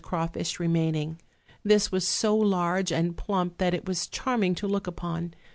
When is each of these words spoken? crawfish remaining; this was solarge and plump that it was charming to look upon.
crawfish 0.03 0.59
remaining; 0.59 1.19
this 1.63 1.91
was 1.91 2.07
solarge 2.07 2.91
and 2.91 3.15
plump 3.17 3.59
that 3.59 3.75
it 3.75 3.85
was 3.87 4.07
charming 4.07 4.55
to 4.55 4.65
look 4.67 4.87
upon. 4.87 5.31